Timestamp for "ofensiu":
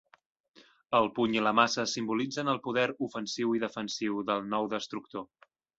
3.09-3.57